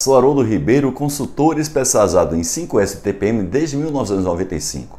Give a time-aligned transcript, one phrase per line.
[0.00, 4.96] Sou Haroldo Ribeiro, consultor especializado em 5S TPM desde 1995.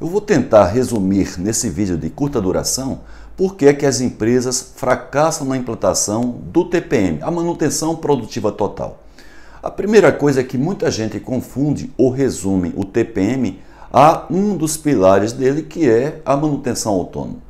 [0.00, 3.00] Eu vou tentar resumir nesse vídeo de curta duração
[3.36, 9.02] por é que as empresas fracassam na implantação do TPM, a manutenção produtiva total.
[9.62, 13.60] A primeira coisa é que muita gente confunde ou resume o TPM
[13.92, 17.42] a um dos pilares dele, que é a manutenção autônoma.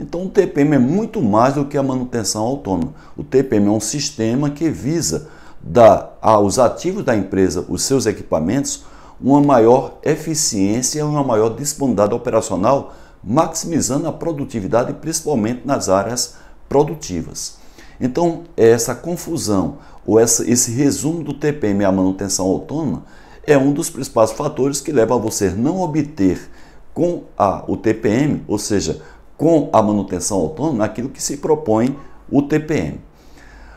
[0.00, 2.94] Então, o TPM é muito mais do que a manutenção autônoma.
[3.18, 5.28] O TPM é um sistema que visa
[5.62, 8.84] dar aos ativos da empresa, os seus equipamentos,
[9.20, 16.36] uma maior eficiência e uma maior disponibilidade operacional, maximizando a produtividade, principalmente nas áreas
[16.68, 17.58] produtivas.
[18.00, 23.04] Então, essa confusão ou essa, esse resumo do TPM à manutenção autônoma
[23.44, 26.50] é um dos principais fatores que leva a você não obter
[26.94, 29.00] com a, o TPM, ou seja,
[29.36, 31.96] com a manutenção autônoma, aquilo que se propõe
[32.30, 33.00] o TPM.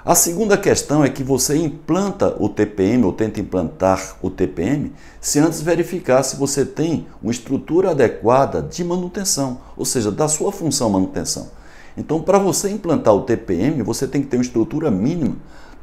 [0.03, 5.37] A segunda questão é que você implanta o TPM ou tenta implantar o TPM se
[5.37, 10.89] antes verificar se você tem uma estrutura adequada de manutenção, ou seja, da sua função
[10.89, 11.49] manutenção.
[11.95, 15.35] Então, para você implantar o TPM, você tem que ter uma estrutura mínima,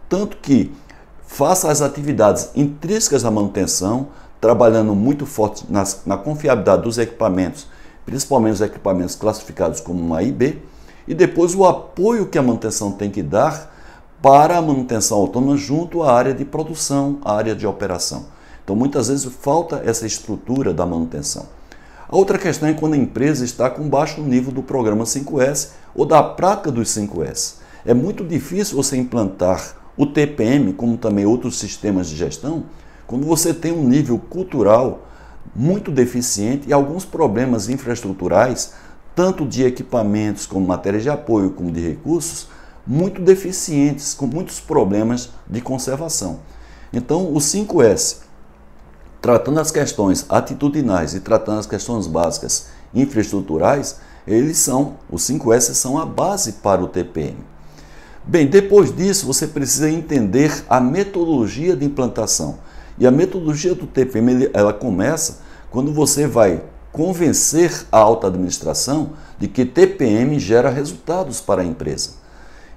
[0.09, 0.73] tanto que
[1.25, 4.09] faça as atividades intrínsecas da manutenção,
[4.41, 7.69] trabalhando muito forte nas, na confiabilidade dos equipamentos,
[8.05, 10.59] principalmente os equipamentos classificados como A e B,
[11.07, 13.78] e depois o apoio que a manutenção tem que dar
[14.21, 18.27] para a manutenção autônoma junto à área de produção, à área de operação.
[18.65, 21.47] Então, muitas vezes falta essa estrutura da manutenção.
[22.09, 26.05] A outra questão é quando a empresa está com baixo nível do programa 5S ou
[26.05, 27.57] da prática dos 5S.
[27.85, 32.65] É muito difícil você implantar o TPM, como também outros sistemas de gestão,
[33.07, 35.07] quando você tem um nível cultural
[35.55, 38.75] muito deficiente e alguns problemas infraestruturais,
[39.15, 42.49] tanto de equipamentos como matérias de apoio como de recursos,
[42.89, 46.41] muito deficientes, com muitos problemas de conservação.
[46.91, 48.21] Então, o 5S,
[49.21, 55.99] tratando as questões atitudinais e tratando as questões básicas infraestruturais, eles são, os 5S são
[55.99, 57.37] a base para o TPM.
[58.25, 62.59] Bem, depois disso, você precisa entender a metodologia de implantação.
[62.99, 69.47] E a metodologia do TPM, ela começa quando você vai convencer a alta administração de
[69.47, 72.28] que TPM gera resultados para a empresa.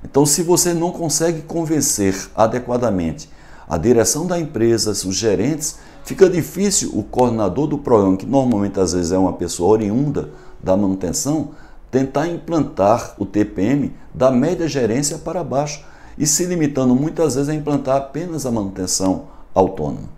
[0.03, 3.29] Então, se você não consegue convencer adequadamente
[3.67, 8.94] a direção da empresa, os gerentes, fica difícil o coordenador do programa, que normalmente às
[8.94, 10.29] vezes é uma pessoa oriunda
[10.61, 11.51] da manutenção,
[11.90, 15.85] tentar implantar o TPM da média gerência para baixo
[16.17, 20.09] e se limitando muitas vezes a implantar apenas a manutenção autônoma.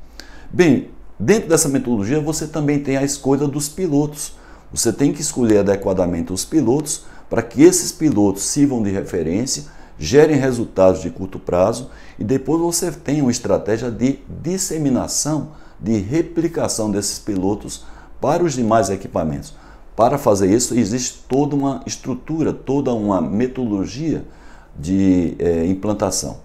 [0.51, 0.89] Bem,
[1.19, 4.33] dentro dessa metodologia você também tem a escolha dos pilotos.
[4.71, 9.65] Você tem que escolher adequadamente os pilotos para que esses pilotos sirvam de referência,
[9.97, 16.91] gerem resultados de curto prazo e depois você tenha uma estratégia de disseminação, de replicação
[16.91, 17.85] desses pilotos
[18.19, 19.53] para os demais equipamentos.
[19.95, 24.25] Para fazer isso, existe toda uma estrutura, toda uma metodologia
[24.75, 26.37] de é, implantação.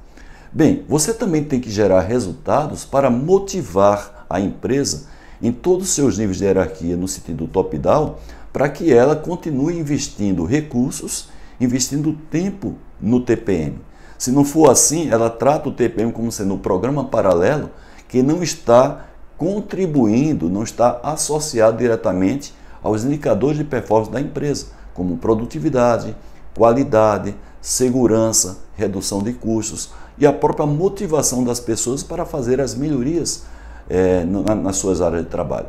[0.52, 5.06] Bem, você também tem que gerar resultados para motivar a empresa
[5.40, 8.16] em todos os seus níveis de hierarquia, no sentido top-down,
[8.58, 11.28] para que ela continue investindo recursos,
[11.60, 13.78] investindo tempo no TPM.
[14.18, 17.70] Se não for assim, ela trata o TPM como sendo um programa paralelo
[18.08, 22.52] que não está contribuindo, não está associado diretamente
[22.82, 26.16] aos indicadores de performance da empresa, como produtividade,
[26.52, 33.44] qualidade, segurança, redução de custos e a própria motivação das pessoas para fazer as melhorias
[33.88, 35.68] é, nas suas áreas de trabalho.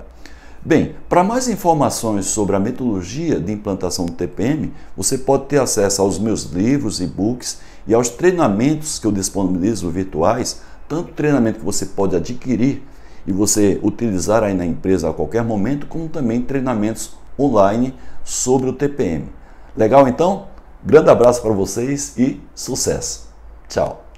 [0.63, 6.01] Bem, para mais informações sobre a metodologia de implantação do TPM, você pode ter acesso
[6.01, 11.85] aos meus livros, e-books e aos treinamentos que eu disponibilizo virtuais, tanto treinamento que você
[11.85, 12.83] pode adquirir
[13.25, 17.95] e você utilizar aí na empresa a qualquer momento, como também treinamentos online
[18.25, 19.29] sobre o TPM.
[19.77, 20.47] Legal então?
[20.83, 23.29] Grande abraço para vocês e sucesso.
[23.69, 24.08] Tchau.